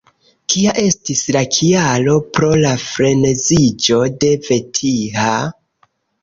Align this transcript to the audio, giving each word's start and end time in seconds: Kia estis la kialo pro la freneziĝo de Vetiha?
Kia 0.51 0.71
estis 0.83 1.19
la 1.35 1.43
kialo 1.57 2.15
pro 2.37 2.49
la 2.63 2.71
freneziĝo 2.85 4.01
de 4.25 4.33
Vetiha? 4.49 5.29